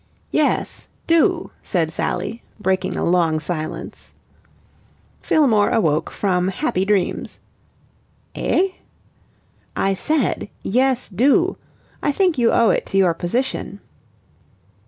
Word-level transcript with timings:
"Yes, 0.31 0.87
do," 1.05 1.51
said 1.61 1.91
Sally, 1.91 2.41
breaking 2.59 2.95
a 2.97 3.05
long 3.05 3.39
silence. 3.39 4.15
Fillmore 5.21 5.69
awoke 5.69 6.09
from 6.09 6.47
happy 6.47 6.85
dreams. 6.85 7.39
"Eh?" 8.33 8.69
"I 9.75 9.93
said 9.93 10.49
'Yes, 10.63 11.07
do.' 11.07 11.55
I 12.01 12.11
think 12.11 12.39
you 12.39 12.51
owe 12.51 12.71
it 12.71 12.87
to 12.87 12.97
your 12.97 13.13
position." 13.13 13.79